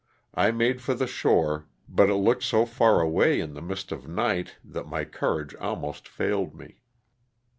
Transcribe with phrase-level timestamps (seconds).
[0.33, 4.07] I made for the shore, but it looked so far away in the mist of
[4.07, 6.79] night that my courage almost failed me.